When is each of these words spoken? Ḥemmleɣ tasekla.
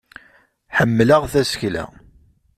Ḥemmleɣ 0.77 1.21
tasekla. 1.31 1.83